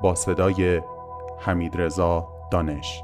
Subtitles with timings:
[0.00, 0.82] با صدای
[1.38, 3.02] حمید رضا دانش.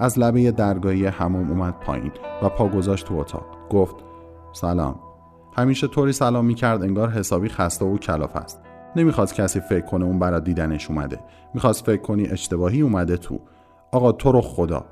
[0.00, 2.12] از لبه درگاهی هموم اومد پایین
[2.42, 3.46] و پا گذاشت تو اتاق.
[3.70, 3.94] گفت
[4.52, 5.00] سلام.
[5.56, 8.60] همیشه طوری سلام می‌کرد انگار حسابی خسته و کلاف است.
[8.96, 11.20] نمی‌خواست کسی فکر کنه اون برای دیدنش اومده.
[11.54, 13.40] می‌خواست فکر کنی اشتباهی اومده تو.
[13.92, 14.84] آقا تو رو خدا.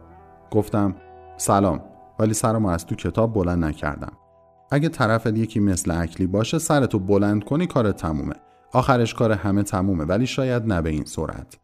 [0.50, 0.94] گفتم
[1.36, 1.80] سلام.
[2.18, 4.12] ولی سرم از تو کتاب بلند نکردم.
[4.70, 8.34] اگه طرف یکی مثل اکلی باشه سرتو بلند کنی کار تمومه.
[8.72, 11.58] آخرش کار همه تمومه ولی شاید نه به این سرعت.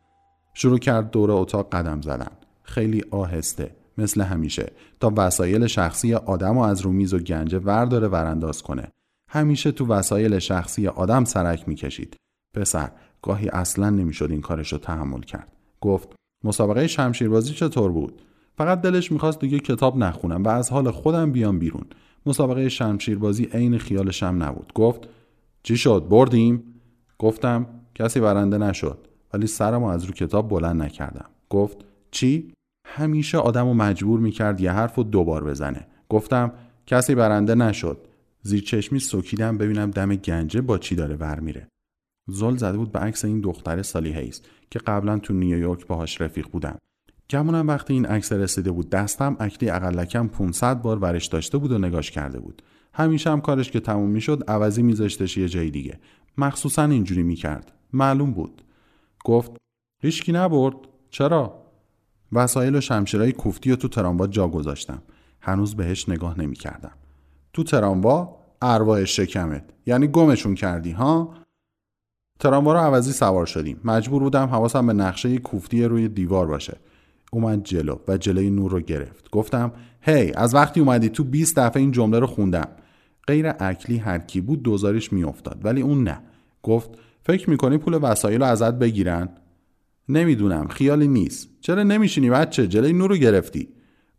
[0.54, 2.30] شروع کرد دور اتاق قدم زدن.
[2.64, 8.08] خیلی آهسته مثل همیشه تا وسایل شخصی آدم و از رو میز و گنجه ورداره
[8.08, 8.90] ورانداز کنه.
[9.30, 12.16] همیشه تو وسایل شخصی آدم سرک می‌کشید.
[12.54, 12.90] پسر
[13.22, 15.52] گاهی اصلا نمی‌شد این کارش رو تحمل کرد.
[15.80, 16.08] گفت
[16.44, 18.22] مسابقه شمشیربازی چطور بود؟
[18.58, 21.84] فقط دلش می‌خواست دیگه کتاب نخونم و از حال خودم بیام بیرون.
[22.26, 24.72] مسابقه شمشیربازی عین خیالشم نبود.
[24.74, 25.08] گفت
[25.62, 26.62] چی شد؟ بردیم؟
[27.18, 28.98] گفتم کسی برنده نشد
[29.34, 31.30] ولی سرمو از رو کتاب بلند نکردم.
[31.50, 31.76] گفت
[32.10, 32.53] چی؟
[32.84, 35.86] همیشه آدم و مجبور می‌کرد یه حرف رو دوبار بزنه.
[36.08, 36.52] گفتم
[36.86, 37.98] کسی برنده نشد.
[38.42, 41.68] زیر چشمی سکیدم ببینم دم گنجه با چی داره ور میره.
[42.28, 46.48] زل زده بود به عکس این دختر سالی هیز که قبلا تو نیویورک باهاش رفیق
[46.48, 46.78] بودم.
[47.30, 51.78] گمونم وقتی این عکس رسیده بود دستم اکلی اقلکم 500 بار ورش داشته بود و
[51.78, 52.62] نگاش کرده بود.
[52.94, 56.00] همیشه هم کارش که تموم می‌شد عوضی میذاشتش یه جای دیگه.
[56.38, 57.72] مخصوصا اینجوری می‌کرد.
[57.92, 58.62] معلوم بود.
[59.24, 59.52] گفت
[60.02, 60.76] هیچکی نبرد.
[61.10, 61.63] چرا؟
[62.32, 65.02] وسایل و شمشیرهای کوفتی و تو تراموا جا گذاشتم.
[65.40, 66.92] هنوز بهش نگاه نمی کردم.
[67.52, 69.64] تو تراموا ارواح شکمت.
[69.86, 71.34] یعنی گمشون کردی ها؟
[72.40, 73.80] تراموا رو عوضی سوار شدیم.
[73.84, 76.76] مجبور بودم حواسم به نقشه کوفتی روی دیوار باشه.
[77.32, 79.30] اومد جلو و جلوی نور رو گرفت.
[79.30, 82.68] گفتم هی hey, از وقتی اومدی تو 20 دفعه این جمله رو خوندم.
[83.26, 86.18] غیر اکلی هر کی بود دوزاریش میافتاد ولی اون نه.
[86.62, 86.90] گفت
[87.22, 89.28] فکر می‌کنی پول وسایل رو ازت بگیرن؟
[90.08, 91.48] نمی‌دونم خیالی نیست.
[91.60, 93.68] چرا نمیشینی بچه؟ جلوی نور رو گرفتی.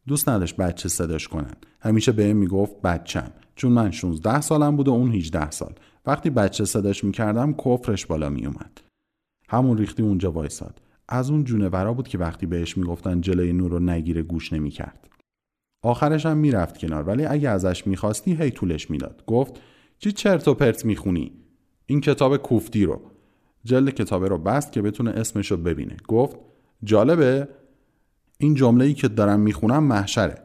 [0.07, 1.53] دوست نداشت بچه صداش کنن.
[1.79, 3.31] همیشه بهم می‌گفت بچم.
[3.55, 5.73] چون من 16 سالم بود و اون 18 سال.
[6.05, 8.81] وقتی بچه صداش می‌کردم کفرش بالا میومد
[9.49, 10.81] همون ریختی اونجا وایساد.
[11.09, 15.09] از اون جونورا بود که وقتی بهش می‌گفتن جلوی نور رو نگیره گوش نمی‌کرد.
[15.83, 17.03] آخرش هم می‌رفت کنار.
[17.03, 19.23] ولی اگه ازش می‌خواستی هی طولش می‌داد.
[19.27, 19.53] گفت
[19.99, 21.31] چی چرت و پرت می‌خونی؟
[21.85, 23.01] این کتاب کوفتی رو.
[23.65, 25.97] جلد کتابه رو بست که بتونه اسمش رو ببینه.
[26.07, 26.37] گفت
[26.83, 27.47] جالبه
[28.37, 30.35] این جمله ای که دارم می‌خونم محشره.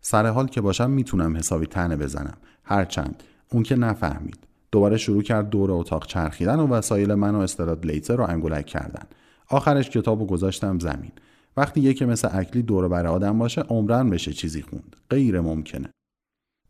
[0.00, 2.36] سر حال که باشم می‌تونم حسابی تنه بزنم.
[2.64, 3.22] هرچند
[3.52, 4.38] اون که نفهمید.
[4.72, 9.04] دوباره شروع کرد دور اتاق چرخیدن و وسایل من و استراد لیتر رو انگولک کردن.
[9.48, 11.12] آخرش کتاب رو گذاشتم زمین.
[11.56, 14.96] وقتی یکی مثل اکلی دور بر آدم باشه عمرن بشه چیزی خوند.
[15.10, 15.90] غیر ممکنه.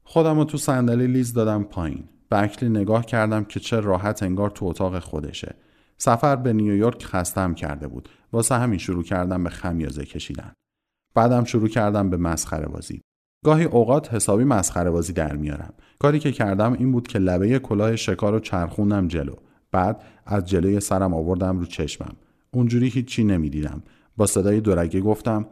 [0.04, 2.04] خودم رو تو صندلی لیز دادم پایین.
[2.28, 5.54] به اکلی نگاه کردم که چه راحت انگار تو اتاق خودشه.
[5.98, 8.08] سفر به نیویورک خستم کرده بود.
[8.32, 10.52] واسه همین شروع کردم به خمیازه کشیدن.
[11.14, 13.00] بعدم شروع کردم به مسخره بازی.
[13.44, 15.74] گاهی اوقات حسابی مسخره بازی در میارم.
[15.98, 19.34] کاری که کردم این بود که لبه کلاه شکار رو چرخوندم جلو.
[19.72, 22.16] بعد از جلوی سرم آوردم رو چشمم.
[22.50, 23.82] اونجوری هیچی نمی‌دیدم.
[24.16, 25.46] با صدای دورگه گفتم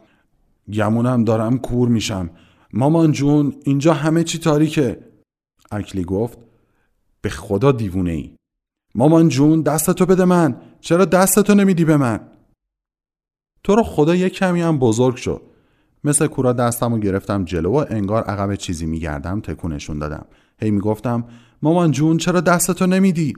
[0.73, 2.29] گمونم دارم کور میشم.
[2.73, 4.99] مامان جون اینجا همه چی تاریکه.
[5.71, 6.39] اکلی گفت
[7.21, 8.36] به خدا دیوونه ای
[8.97, 10.61] مامان جون دستتو بده من.
[10.79, 12.19] چرا دستتو نمیدی به من؟
[13.63, 15.41] تو رو خدا یک کمی هم بزرگ شو.
[16.03, 20.25] مثل کورا دستم و گرفتم جلو و انگار عقب چیزی میگردم تکونشون دادم.
[20.61, 21.25] هی می‌گفتم
[21.61, 23.33] مامان جون چرا دستتو نمیدی؟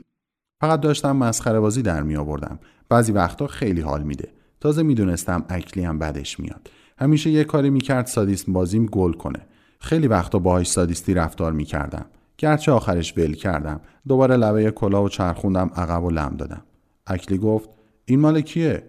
[0.60, 2.58] فقط داشتم مسخره بازی در می آوردم
[2.88, 4.28] بعضی وقتا خیلی حال میده.
[4.60, 6.70] تازه می‌دونستم اکلی هم بدش میاد.
[6.98, 9.46] همیشه یه کاری می‌کرد سادیسم بازیم گل کنه.
[9.80, 12.06] خیلی وقتا باهاش سادیستی رفتار می‌کردم.
[12.40, 13.80] گرچه آخرش ول کردم.
[14.08, 16.62] دوباره لبه کلا و چرخوندم عقب و لم دادم.
[17.06, 17.70] اکلی گفت
[18.04, 18.82] این مال کیه؟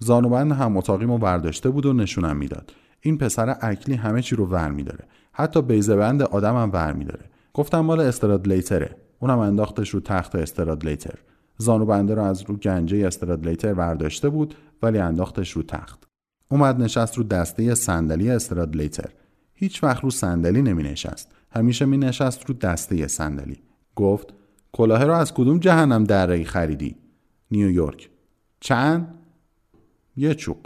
[0.00, 2.72] زانوبند هم اتاقیمو برداشته بود و نشونم می‌داد.
[3.00, 5.04] این پسر اکلی همه چی رو ور میداره.
[5.32, 7.24] حتی بیزه بند آدمم ور میداره.
[7.54, 8.96] گفتم مال استرادلیتره.
[9.18, 11.18] اونم انداختش رو تخت استرادلیتر.
[11.58, 16.04] زانو بنده رو از رو گنجه استرادلیتر برداشته بود ولی انداختش رو تخت.
[16.50, 19.10] اومد نشست رو دسته صندلی استرادلیتر.
[19.54, 23.56] هیچ وقت رو صندلی نمی نشست همیشه می نشست رو دسته صندلی.
[23.96, 24.34] گفت
[24.72, 26.96] کلاه رو از کدوم جهنم دره خریدی؟
[27.50, 28.10] نیویورک
[28.60, 29.14] چند؟
[30.16, 30.56] یه چوب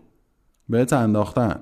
[0.69, 1.61] بهت انداختن.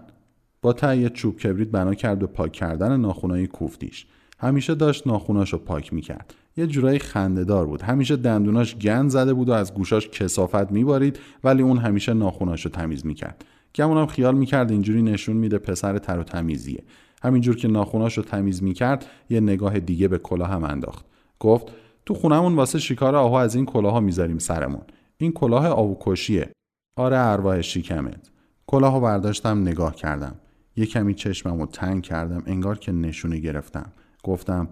[0.62, 4.06] با تهیه چوب کبریت بنا کرد به پاک کردن ناخونای کوفتیش.
[4.38, 7.82] همیشه داشت ناخوناشو پاک می‌کرد یه جورایی خندهدار بود.
[7.82, 13.06] همیشه دندوناش گند زده بود و از گوشاش کسافت میبارید ولی اون همیشه ناخوناشو تمیز
[13.06, 13.44] می‌کرد
[13.74, 16.84] گمونم خیال می‌کرد اینجوری نشون میده پسر تر و تمیزیه.
[17.26, 21.04] همینجور که ناخوناشو تمیز می‌کرد یه نگاه دیگه به کلاه هم انداخت.
[21.40, 21.66] گفت
[22.06, 24.82] تو خونمون واسه شکار آهو از این کلاها می‌ذاریم سرمون.
[25.18, 26.50] این کلاه آهوکشیه
[26.96, 28.30] آره ارواح شیکمت
[28.66, 30.34] کلاهو برداشتم نگاه کردم.
[30.76, 33.92] یه کمی چشمم تنگ کردم انگار که نشونه گرفتم.
[34.22, 34.68] گفتم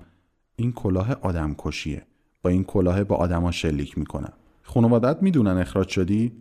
[0.57, 2.03] این کلاه آدم کشیه
[2.43, 4.33] با این کلاه با آدما شلیک می‌کنم.
[4.63, 6.33] خانوادت می‌دونن اخراج شدی؟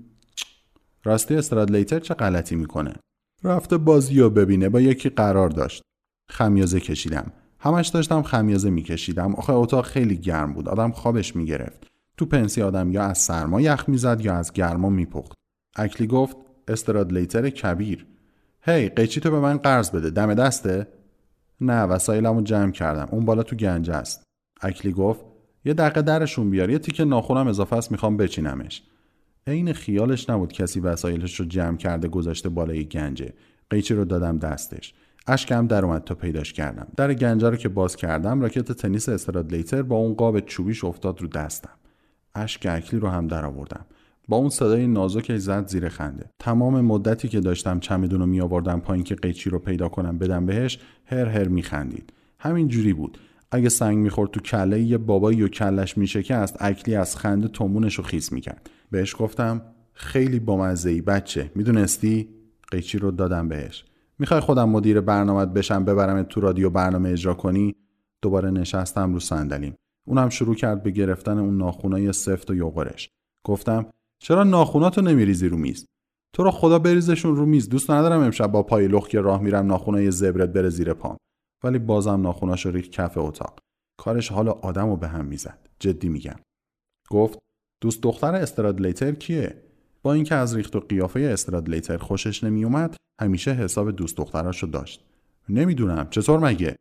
[1.03, 2.93] راستی استرادلیتر چه غلطی می‌کنه؟
[3.43, 5.81] رفته بازی رو ببینه با یکی قرار داشت.
[6.29, 7.31] خمیازه کشیدم.
[7.59, 9.35] همش داشتم خمیازه میکشیدم.
[9.35, 10.69] آخه اتاق خیلی گرم بود.
[10.69, 11.87] آدم خوابش می‌گرفت.
[12.17, 15.33] تو پنسی آدم یا از سرما یخ می‌زد یا از گرما میپخت.
[15.75, 16.37] اکلی گفت
[16.67, 18.05] استرادلیتر کبیر.
[18.61, 20.09] هی hey, قیچی تو به من قرض بده.
[20.09, 20.87] دم دسته؟
[21.61, 23.07] نه وسایلمو جمع کردم.
[23.11, 24.23] اون بالا تو گنجه است.
[24.61, 25.25] اکلی گفت
[25.65, 26.69] یه دقیقه درشون بیار.
[26.69, 28.83] یه تیکه ناخونم اضافه است می‌خوام بچینمش.
[29.47, 33.33] عین خیالش نبود کسی وسایلش رو جمع کرده گذاشته بالای گنجه.
[33.69, 34.93] قیچی رو دادم دستش.
[35.27, 36.87] اشکم در اومد تا پیداش کردم.
[36.97, 41.27] در گنجه رو که باز کردم راکت تنیس استرادلیتر با اون قاب چوبیش افتاد رو
[41.27, 41.73] دستم.
[42.35, 43.85] اشک اکلی رو هم در آوردم
[44.27, 46.29] با اون صدای نازکش زد زیر خنده.
[46.39, 50.45] تمام مدتی که داشتم چمدون رو می آوردم پایین که قیچی رو پیدا کنم بدم
[50.45, 53.17] بهش هر هر می خندید همین جوری بود.
[53.51, 58.03] اگه سنگ می‌خورد تو کله یه بابایی و کلش میشکست اکلی از خنده تومونش رو
[58.03, 58.69] خیس می‌کرد.
[58.91, 59.61] بهش گفتم
[59.93, 62.29] خیلی بامزه ای بچه می‌دونستی؟
[62.71, 63.85] قیچی رو دادم بهش.
[64.23, 67.75] می‌خوای خودم مدیر برنامه بشم ببرم تو رادیو برنامه اجرا کنی؟
[68.21, 69.75] دوباره نشستم رو صندلیم.
[70.07, 73.09] اونم شروع کرد به گرفتن اون ناخونای سفت و یوغرش.
[73.45, 73.85] گفتم
[74.19, 75.85] چرا ناخوناتو نمیریزی رو میز؟
[76.33, 77.69] تو رو خدا بریزشون رو میز.
[77.69, 81.17] دوست ندارم امشب با پای لخ که راه میرم ناخونای زبرت بره زیر پام.
[81.63, 83.59] ولی بازم ناخوناشو ریخت کف اتاق.
[83.99, 85.69] کارش حال آدم رو به هم می‌زد.
[85.79, 86.39] جدی میگم.
[87.09, 87.39] گفت
[87.81, 89.63] دوست دختر استرادلیتر کیه؟
[90.03, 95.03] با اینکه از ریخت و قیافه استرادلیتر خوشش نمیومد همیشه حساب دوست دختراشو داشت.
[95.49, 96.75] نمی‌دونم چطور مگه؟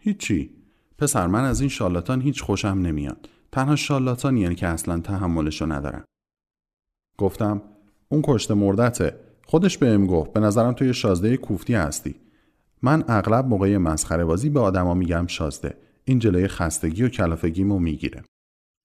[0.00, 0.50] هیچی.
[0.98, 3.28] پسر من از این شالاتان هیچ خوشم نمیاد.
[3.52, 6.04] تنها شالاتان یعنی که اصلا تحملشو ندارم.
[7.18, 7.62] گفتم
[8.08, 9.16] اون کشته مردته.
[9.46, 12.14] خودش بهم گفت به نظرم توی شازده کوفتی هستی.
[12.82, 15.76] من اغلب موقع مسخره بازی به آدما میگم شازده.
[16.04, 18.22] این جلوی خستگی و کلافگیمو می‌گیره.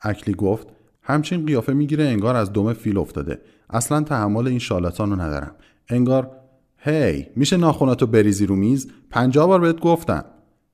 [0.01, 0.67] اکلی گفت
[1.01, 3.41] همچین قیافه می‌گیره انگار از دم فیل افتاده.
[3.69, 5.55] اصلا تحمل این شالاتان رو ندارم.
[5.89, 6.31] انگار
[6.87, 10.25] هی میشه ناخوناتو بریزی رو میز؟ پنجاه بار بهت گفتم.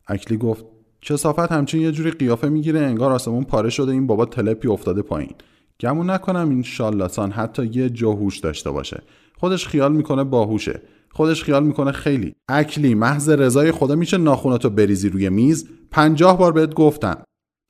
[0.08, 0.65] اکلی گفت
[1.01, 5.32] کسافت همچین یه جوری قیافه می‌گیره انگار آسمون پاره شده این بابا تلپی افتاده پایین.
[5.80, 9.01] گمون نکنم این شالاتان حتی یه جاهوش داشته باشه.
[9.38, 10.82] خودش خیال می‌کنه باهوشه.
[11.12, 12.34] خودش خیال می‌کنه خیلی.
[12.50, 17.24] اکلی محض رضای خدا میشه ناخوناتو بریزی روی میز؟ پنجاه بار بهت گفتم.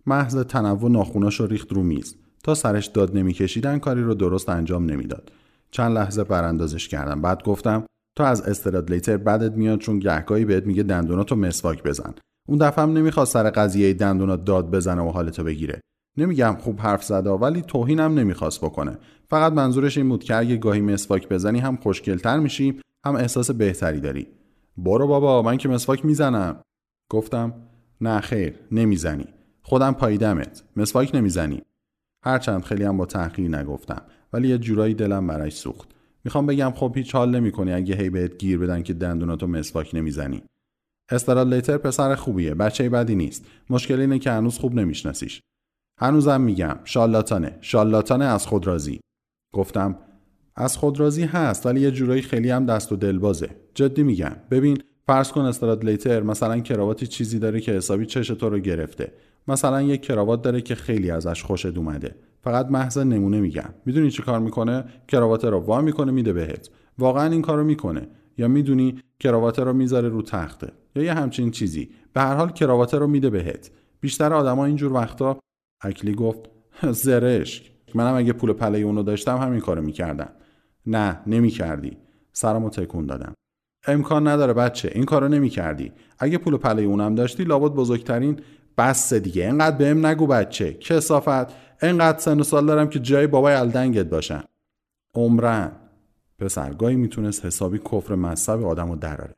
[0.06, 2.16] محض تنوع ناخوناشو ریخت رو میز.
[2.44, 5.32] تا سرش داد نمیکشیدن کاری رو درست انجام نمی‌داد.
[5.72, 7.22] چند لحظه براندازش کردم.
[7.22, 7.84] بعد گفتم
[8.22, 12.14] تو از استرادلیتر بدت میاد چون گهگاهی بهت میگه دندوناتو مسواک بزن.
[12.48, 15.82] اون دفعه هم نمی‌خواد سر قضیه دندونات داد بزنه و حالتو بگیره.
[16.18, 18.98] نمیگم خوب حرف زده ولی توهینم نمی‌خواست بکنه.
[19.30, 24.00] فقط منظورش این بود که اگه گاهی مسواک بزنی هم خوشگلتر میشی هم احساس بهتری
[24.00, 24.28] داری.
[24.78, 26.62] برو بابا من که مسواک می‌زنم.
[27.10, 27.54] گفتم
[28.02, 29.28] نه خیر نمی‌زنی.
[29.62, 30.64] خودم پاییدمت.
[30.76, 31.62] مسواک نمی‌زنی.
[32.26, 34.02] هرچند خیلی هم با تحقیر نگفتم
[34.34, 35.90] ولی یه جورایی دلم برش سوخت.
[36.26, 40.44] می‌خوام بگم خب هیچ حال نمی‌کنی اگه هی بهت گیر بدن که دندوناتو مسواک نمی‌زنی.
[41.46, 43.46] لیتر پسر خوبیه بچه بدی نیست.
[43.70, 45.42] مشکل اینه که هنوز خوب نمیشناسیش.
[46.00, 49.00] هنوزم میگم شالاتانه شالاتانه از خود راضی.
[49.54, 49.98] گفتم
[50.56, 54.36] از خود راضی هست ولی یه جورایی خیلی هم دست و دلبازه جدی میگم.
[54.52, 59.12] ببین فرض کن استرادلیتر مثلا کراواتی چیزی داره که حسابی چش تو رو گرفته.
[59.48, 62.16] مثلا یک کراوات داره که خیلی ازش خوشت اومده.
[62.44, 63.74] فقط محض نمونه میگم.
[63.86, 66.70] می‌دونی چی کار می‌کنه؟ کراوات رو وا می‌کنه میده بهت.
[66.98, 68.08] واقعا این کارو می‌کنه.
[68.38, 70.72] یا می‌دونی کراوات رو می‌ذاره رو تخته.
[70.96, 71.90] یا یه همچین چیزی.
[72.14, 73.72] به هر حال کراوات رو میده بهت.
[74.00, 75.40] بیشتر آدما اینجور وقتا
[75.82, 76.40] اکلی گفت
[76.92, 77.72] زرشک.
[77.96, 80.30] منم اگه پول پله اونو داشتم همین کارو می‌کردم.
[80.86, 81.98] نه نمی‌کردی.
[82.34, 83.34] سرمو تکون دادم.
[83.88, 85.92] امکان نداره بچه این کارو نمی‌کردی.
[86.20, 88.40] اگه پول پله اونم داشتی لابد بزرگترین
[88.78, 89.46] بس دیگه.
[89.46, 90.74] اینقدر بهم نگو بچه.
[90.74, 91.54] کسافت.
[91.82, 94.44] اینقدر سن و سال دارم که جای بابای الدنگت باشن.
[95.16, 95.72] عمرن.
[96.40, 99.36] پسرگاهی می‌تونست حسابی کفر مذهب آدم رو دراره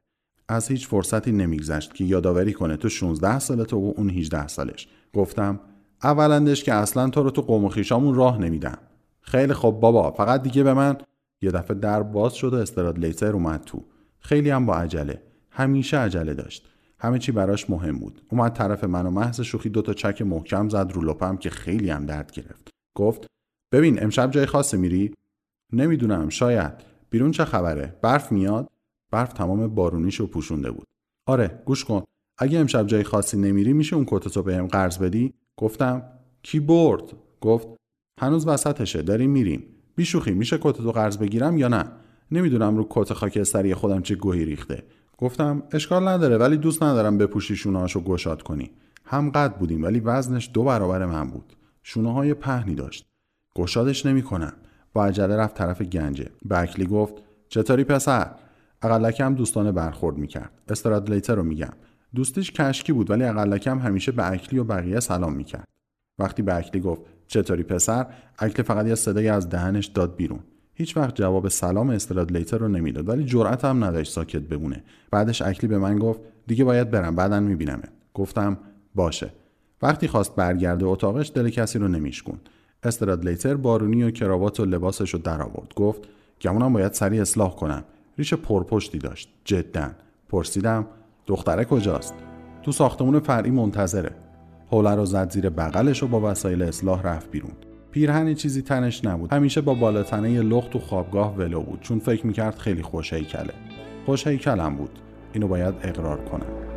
[0.48, 4.88] از هیچ فرصتی نمیگذشت که یادآوری کنه تو 16 سالت و اون 18 سالش.
[5.14, 5.60] گفتم
[6.04, 8.78] اولندش که اصلا تو رو تو قوم و خیشامون راه نمیدم
[9.22, 10.98] خیلی خب بابا فقط دیگه به من
[11.42, 13.86] یه دفعه در باز شد و استراد لیتر اومد تو.
[14.20, 15.22] خیلی هم با عجله.
[15.50, 16.73] همیشه عجله داشت.
[17.04, 18.22] همه چی براش مهم بود.
[18.30, 22.06] اومد طرف من و محض شوخی دوتا چک محکم زد رو لپم که خیلی هم
[22.06, 22.70] درد گرفت.
[22.98, 23.26] گفت
[23.74, 25.14] ببین امشب جای خاصی میری؟
[25.74, 26.74] نمی‌دونم شاید.
[27.10, 28.68] بیرون چه خبره؟ برف میاد؟
[29.12, 30.88] برف تمام بارونیشو پوشونده بود.
[31.28, 32.04] آره گوش کن.
[32.38, 36.04] اگه امشب جای خاصی نمیری میشه اون کتتو بهم قرض بدی؟ گفتم
[36.44, 37.04] کی برد؟
[37.42, 37.68] گفت
[38.22, 39.66] هنوز وسطشه داریم میریم.
[39.96, 41.86] بیشوخی میشه کتتو قرض بگیرم یا نه؟
[42.32, 44.84] نمی‌دونم رو کت خاکستری خودم چه گوهی ریخته.
[45.18, 48.72] گفتم اشکال نداره ولی دوست ندارم بپوشی شونهاشو گشاد کنی.
[49.06, 51.54] هم قد بودیم ولی وزنش دو برابر من بود.
[51.84, 53.06] شونه های پهنی داشت.
[53.56, 54.54] گشادش نمی‌کنم.
[54.94, 56.30] با عجله رفت طرف گنجه.
[56.50, 57.14] بکلی گفت
[57.50, 58.32] چطوری پسر؟
[58.82, 60.52] اقلکم دوستانه برخورد می‌کرد.
[60.68, 61.74] استرادلیتر رو میگم.
[62.16, 65.68] دوستیش کشکی بود ولی اقلکم همیشه به اکلی و بقیه سلام می‌کرد.
[66.20, 68.08] وقتی به اکلی گفت چطوری پسر؟
[68.40, 70.40] اکلی فقط یه صدایی از دهنش داد بیرون.
[70.76, 74.84] هیچ وقت جواب سلام استرادلیتر رو نمی‌داد ولی جرأت هم نداشت ساکت بمونه.
[75.12, 77.90] بعدش اکلی به من گفت دیگه باید برم بعدا میبینمت.
[78.14, 78.58] گفتم
[78.96, 79.30] باشه.
[79.82, 82.38] وقتی خواست برگرده اتاقش دل کسی رو نمیشکون
[82.84, 85.74] استرادلیتر بارونی و کراوات و لباسش رو در آورد.
[85.76, 86.02] گفت
[86.42, 87.84] گمونم باید سریع اصلاح کنم.
[88.18, 89.30] ریش پرپشتی داشت.
[89.46, 89.92] جدا.
[90.30, 90.86] پرسیدم
[91.28, 92.14] دختره کجاست؟
[92.64, 94.12] تو ساختمون فرعی منتظره.
[94.68, 97.52] حوله رو زد زیر بغلش و با وسایل اصلاح رفت بیرون.
[97.94, 99.34] پیرهنی چیزی تنش نبود.
[99.34, 103.54] همیشه با بالاتنه لخت تو خوابگاه ولو بود چون فکر می‌کرد خیلی خوش هیکله
[104.06, 104.90] خوش هیکلم بود.
[105.34, 106.73] اینو باید اقرار کنم.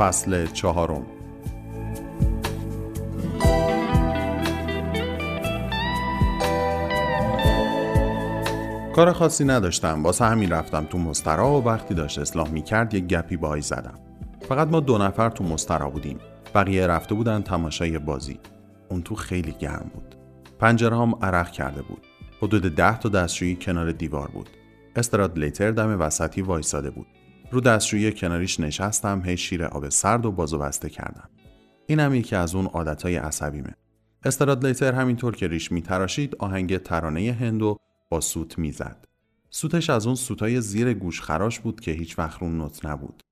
[0.00, 1.06] فصل چهارم.
[8.94, 10.02] کار خاصی نداشتم.
[10.02, 13.94] واسه همین رفتم تو مسترا و وقتی داشت اصلاح می‌کرد یک گپی بایی زدم.
[14.48, 16.18] فقط ما دو نفر تو مسترا بودیم.
[16.54, 18.40] بقیه رفته بودن تماشای بازی.
[18.88, 20.14] اون تو خیلی گرم بود.
[20.58, 22.06] پنجره هم عرق کرده بود.
[22.42, 24.50] حدود ده تا دستشویی کنار دیوار بود.
[24.96, 27.06] استراد لیتر دم وسطی وایساده بود.
[27.52, 31.30] رو دستشویی کناریش نشستم هی شیر آب سرد و بازو بسته کردم.
[31.86, 33.74] اینم یکی از اون عادتهای عصبیمه.
[34.24, 37.76] استرادلیتر همینطور که ریش میتراشید آهنگ ترانه هندو
[38.10, 39.04] با سوت می‌زد.
[39.50, 43.22] سوتش از اون سوتای زیر گوش خراش بود که هیچ وقت رو نوت نبود.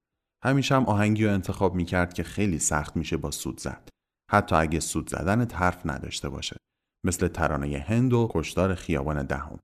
[0.44, 3.88] همیشه هم آهنگی رو انتخاب می‌کرد که خیلی سخت میشه با سوت زد.
[4.30, 6.56] حتی اگه سوت زدن حرف نداشته باشه.
[7.04, 9.58] مثل ترانه هند و کشدار خیابان دهم.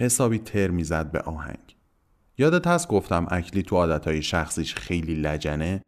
[0.00, 1.76] حسابی تر می‌زد به آهنگ.
[2.38, 5.82] یادت هست گفتم اکلی تو عادتهای شخصیش خیلی لجنه؟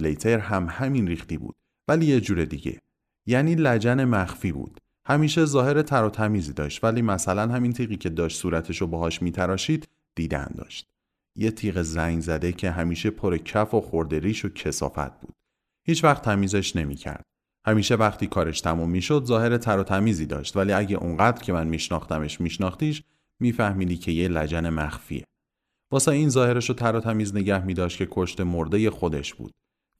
[0.00, 1.54] لیتر هم همین ریختی بود
[1.88, 2.78] ولی یه جور دیگه.
[3.26, 4.80] یعنی لجن مخفی بود.
[5.06, 9.88] همیشه ظاهر تر و تمیزی داشت ولی مثلا همین تیغی که داشت صورتشو باهاش میتراشید
[10.14, 10.86] دیدن داشت.
[11.36, 15.34] یه تیغ زنگ زده که همیشه پر کف و خورده ریش و کسافت بود.
[15.86, 17.22] هیچ وقت تمیزش نمی‌کرد.
[17.66, 21.66] همیشه وقتی کارش تموم می‌شد ظاهر تر و تمیزی داشت ولی اگه اونقدر که من
[21.66, 23.02] میشناختمش میشناختیش
[23.40, 25.24] میفهمیدی که یه لجن مخفیه.
[25.92, 29.52] واسه این ظاهرش رو تر و تمیز نگه می داشت که کشت مرده خودش بود.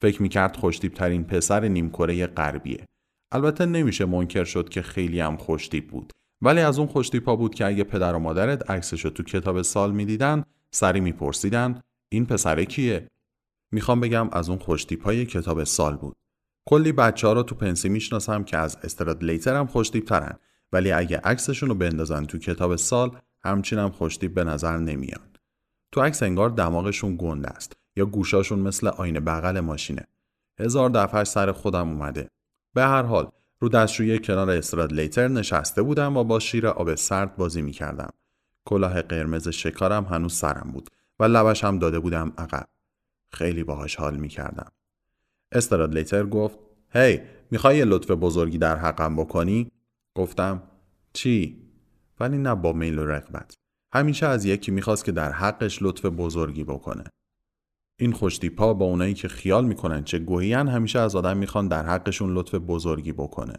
[0.02, 2.84] فکر می کرد خوشتیب ترین پسر نیمکره غربیه.
[3.32, 6.12] البته نمیشه منکر شد که خیلی هم خوشتیب بود.
[6.42, 9.92] ولی از اون خوشتیپا بود که اگه پدر و مادرت عکسش رو تو کتاب سال
[9.92, 11.80] می‌دیدن سری میپرسیدن
[12.12, 13.08] این پسر کیه؟
[13.72, 16.16] می‌خوام بگم از اون خوشتیپای کتاب سال بود.
[16.68, 20.38] کلی بچه ها رو تو پنسی می‌شناسم که از استرادلیتر هم خوشتیب ترن
[20.72, 25.31] ولی اگه عکسشون رو بندازن تو کتاب سال همچین هم خوشتیب به نظر نمیان.
[25.92, 30.06] تو عکس انگار دماغشون گنده است یا گوشاشون مثل آینه بغل ماشینه.
[30.58, 32.28] هزار دفعه سر خودم اومده.
[32.74, 33.30] به هر حال
[33.60, 38.10] رو دستشویی کنار استرادلیتر نشسته بودم و با شیر آب سرد بازی می‌کردم.
[38.64, 42.68] کلاه قرمز شکارم هنوز سرم بود و لبش هم داده بودم عقب.
[43.32, 44.72] خیلی باهاش حال می‌کردم.
[45.52, 46.58] استرادلیتر گفت
[46.90, 47.20] هی hey,
[47.50, 49.70] می‌خوای یه لطف بزرگی در حقم بکنی؟
[50.14, 50.62] گفتم
[51.12, 51.62] چی؟
[52.20, 53.61] ولی نه با میل و رغبت.
[53.94, 57.04] همیشه از یکی می‌خواست که در حقش لطف بزرگی بکنه.
[58.00, 62.34] این خوشتیپا با اونایی که خیال می‌کنن چه گوهیان همیشه از آدم می‌خوان در حقشون
[62.34, 63.56] لطف بزرگی بکنه.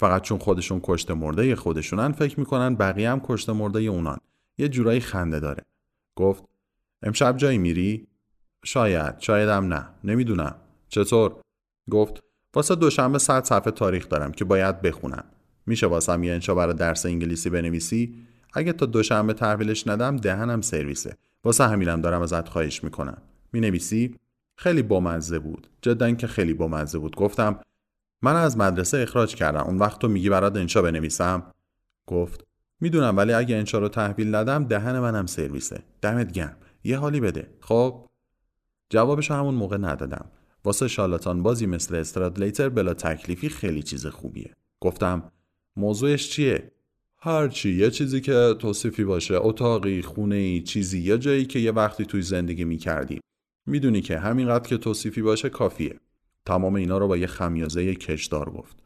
[0.00, 4.18] فقط چون خودشون کشت مرده خودشونن فکر می‌کنن بقیه هم کشت مرده اونان.
[4.58, 5.62] یه جورایی خنده داره.
[6.16, 6.44] گفت
[7.02, 8.06] امشب جایی میری؟
[8.64, 9.88] شاید، شایدم نه.
[10.04, 10.54] نمی‌دونم.
[10.88, 11.36] چطور؟
[11.90, 12.22] گفت
[12.54, 15.24] واسه دوشنبه صد صفحه تاریخ دارم که باید بخونم.
[15.66, 18.14] میشه واسم یه انشا برای درس انگلیسی بنویسی؟
[18.52, 21.16] اگه تا دوشنبه تحویلش ندم دهنم سرویسه.
[21.44, 23.22] واسه همینم دارم ازت خواهش می‌کنم.
[23.52, 24.16] می‌نویسی؟
[24.56, 25.66] خیلی بامزه بود.
[25.82, 27.16] جدا که خیلی بامزه بود.
[27.16, 27.58] گفتم
[28.22, 29.60] من از مدرسه اخراج کردم.
[29.60, 31.42] اون وقت تو میگی برات انشا بنویسم؟
[32.06, 32.46] گفت
[32.80, 35.82] می‌دونم ولی اگه انشا رو تحویل ندم دهن منم سرویسه.
[36.02, 36.56] دمت گرم.
[36.84, 37.50] یه حالی بده.
[37.60, 38.08] خب
[38.90, 40.24] جوابش همون موقع ندادم.
[40.64, 44.50] واسه شالاتان بازی مثل استرادلیتر بلا تکلیفی خیلی چیز خوبیه.
[44.80, 45.32] گفتم
[45.76, 46.72] موضوعش چیه؟
[47.24, 52.04] هرچی یه چیزی که توصیفی باشه اتاقی خونه ای چیزی یا جایی که یه وقتی
[52.04, 53.20] توی زندگی می‌کردی.
[53.66, 56.00] می‌دونی که همینقدر که توصیفی باشه کافیه.
[56.46, 58.76] تمام اینا رو با یه خمیازه کشدار گفت.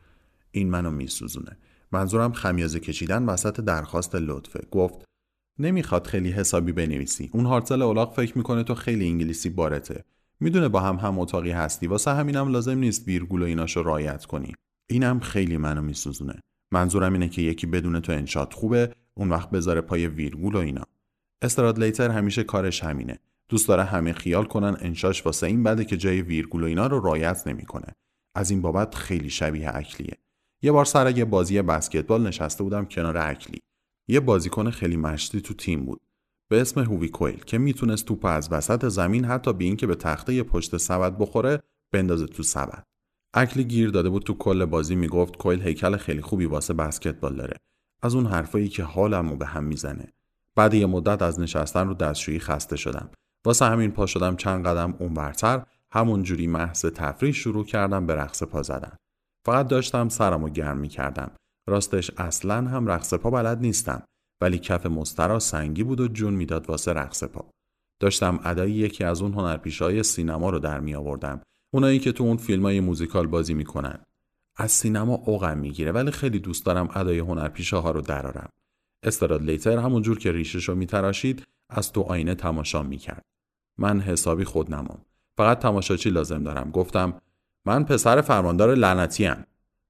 [0.51, 1.57] این منو میسوزونه.
[1.93, 4.61] منظورم خمیازه کشیدن وسط درخواست لطفه.
[4.71, 5.05] گفت
[5.59, 7.31] نمی‌خواد خیلی حسابی بنویسی.
[7.33, 10.05] اون هارتزل الاغ فکر می‌کنه تو خیلی انگلیسی بارته.
[10.41, 11.87] می‌دونه با هم هم اتاقی هستی.
[11.87, 14.55] واسه همینم لازم نیست ویرگول و ایناشو رعایت کنی.
[14.91, 16.41] اینم خیلی منو میسوزونه.
[16.73, 20.85] منظورم اینه که یکی بدونه تو انشات خوبه اون وقت بذاره پای ویرگول و اینا.
[21.43, 23.19] استرادلیتر همیشه کارش همینه.
[23.49, 27.01] دوست داره همه خیال کنن انشاش واسه این بده که جای ویرگول و اینا رو
[27.01, 27.95] رعایت نمی‌کنه.
[28.35, 30.19] از این بابت خیلی شبیه اکلیه.
[30.63, 33.63] یه بار سر یه بازی بسکتبال نشسته بودم کنار اکلی.
[34.09, 36.01] یه بازیکن خیلی مشتی تو تیم بود.
[36.49, 40.43] به اسم هووی کویل که می‌تونست توپ از وسط زمین حتی به اینکه به تخته
[40.43, 42.87] پشت سبد بخوره بندازه تو سبد.
[43.39, 47.57] اکلی گیر داده بود تو کل بازی می‌گفت کویل هیکل خیلی خوبی واسه بسکتبال داره.
[48.03, 50.13] از اون حرفایی که حالمو به هم می‌زنه.
[50.55, 53.11] بعد یه مدت از نشستن رو دستشویی خسته شدم.
[53.47, 58.43] واسه همین پا شدم چند قدم اونورتر همون جوری محض تفریح شروع کردم به رقص
[58.43, 58.97] پا زدن.
[59.47, 61.31] فقط داشتم سرمو گرم می‌کردم.
[61.69, 64.03] راستش اصلا هم رقص پا بلد نیستم
[64.41, 67.51] ولی کف مسترا سنگی بود و جون می‌داد واسه رقص پا.
[68.01, 72.37] داشتم ادای یکی از اون هنرپیشای سینما رو در می آوردم اونایی که تو اون
[72.37, 73.99] فیلم های موزیکال بازی می‌کنن.
[74.57, 78.49] از سینما اوغم می‌گیره ولی خیلی دوست دارم ادای هنرپیشه ها رو درارم.
[79.03, 83.23] استراد لیتر همونجور که ریشش رو میتراشید از تو آینه تماشا می‌کرد.
[83.79, 84.99] من حسابی خودنمام
[85.37, 86.71] فقط تماشاچی لازم دارم.
[86.71, 87.21] گفتم
[87.65, 89.31] من پسر فرماندار لعنتی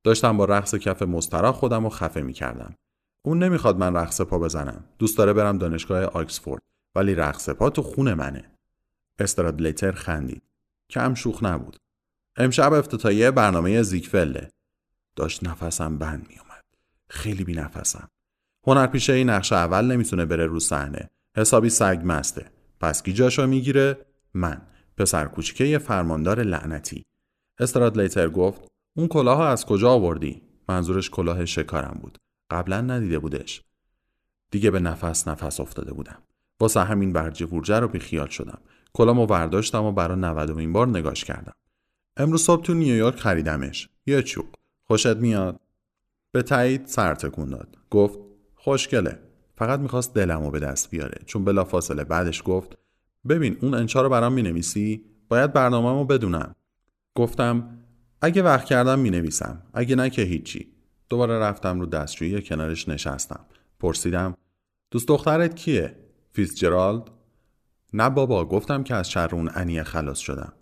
[0.04, 2.74] داشتم با رقص کف مسترا خودم رو خفه می‌کردم.
[3.24, 4.84] اون نمی‌خواد من رقص پا بزنم.
[4.98, 6.62] دوست داره برم دانشگاه آکسفورد.
[6.94, 8.44] ولی رقص پا تو خونه منه.
[9.18, 10.42] استرادلیتر خندید.
[10.90, 11.76] کم شوخ نبود.
[12.36, 14.50] امشب افتتاحیه برنامه زیگفله.
[15.16, 16.64] داشت نفسم بند میومد
[17.10, 18.08] خیلی بی نفسم
[18.66, 21.08] هنرپیشه این نقش اول نمی‌تونه بره رو صحنه.
[21.36, 22.50] حسابی سگ مسته.
[22.80, 24.62] پس کی جاشو می‌گیره؟ من.
[24.96, 27.02] پسر کوچیکه فرماندار لعنتی.
[27.58, 32.18] استرادلیتر گفت اون کلاه از کجا آوردی؟ منظورش کلاه شکارم بود.
[32.50, 33.62] قبلا ندیده بودش.
[34.50, 36.22] دیگه به نفس نفس افتاده بودم.
[36.60, 38.60] واسه همین برجه ورجه رو بیخیال شدم.
[38.96, 41.52] کلامو برداشتم و برای نودمین بار نگاش کردم.
[42.16, 43.88] امروز صبح تو نیویورک خریدمش.
[44.06, 44.46] یه چوب
[44.84, 45.60] خوشت میاد؟
[46.32, 47.76] به تایید سر تکون داد.
[47.90, 48.18] گفت
[48.54, 49.18] خوشگله.
[49.56, 51.18] فقط می‌خواست دلمو به دست بیاره.
[51.26, 52.78] چون بلا فاصله بعدش گفت
[53.28, 56.54] ببین اون انشا رو برام می‌نویسی؟ باید برنامهمو بدونم.
[57.14, 57.78] گفتم
[58.20, 59.62] اگه وقت کردم می‌نویسم.
[59.74, 60.72] اگه نه که هیچی.
[61.08, 63.40] دوباره رفتم رو دستشویی کنارش نشستم.
[63.80, 64.34] پرسیدم
[64.90, 65.96] دوست دخترت کیه؟
[66.32, 67.15] فیتزجرالد؟
[67.96, 70.52] نه بابا گفتم که از شر اون انیه خلاص شدم.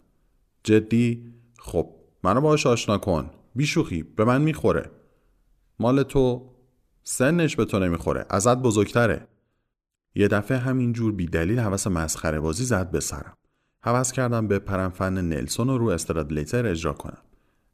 [0.64, 1.90] جدی؟ خب
[2.22, 3.30] منو باش آشنا کن.
[3.54, 4.90] بیشوخی به من می‌خوره.
[5.78, 6.50] مال تو
[7.02, 9.26] سنش به تو نمی‌خوره ازت بزرگتره.
[10.14, 13.36] یه دفعه همینجور بی دلیل حوس مسخره بازی زد به سرم.
[13.80, 17.22] حوس کردم به پرم فن نلسون رو رو استرادلیتر اجرا کنم.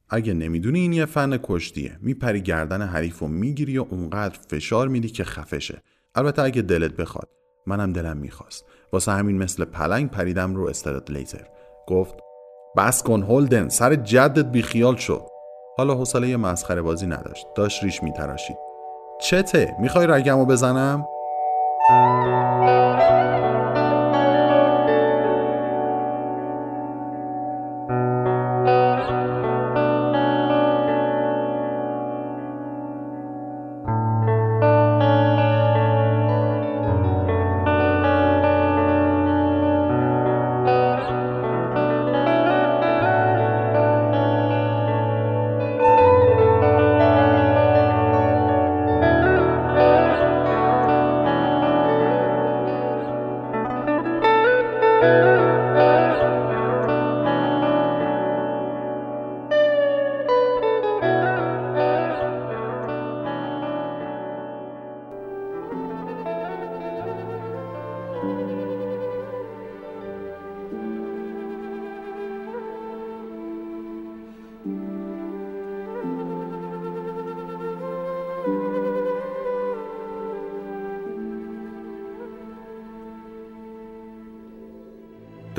[0.09, 1.99] اگه نمی‌دونی این یه فن کشتیه.
[2.01, 5.83] میپری گردن حریف و می‌گیری و اونقدر فشار میدی که خفشه.
[6.15, 7.29] البته اگه دلت بخواد
[7.67, 8.65] منم دلم می‌خواست.
[8.93, 10.71] واسه همین مثل پلنگ پریدم رو
[11.09, 11.45] لیتر
[11.87, 12.15] گفت
[12.77, 15.23] بس کن هولدن سر جدت بیخیال شد
[15.77, 17.47] حالا حوصله مسخره بازی نداشت.
[17.55, 18.57] داشت ریش میتراشید.
[19.21, 21.07] چته؟ می‌خوای رگمو بزنم؟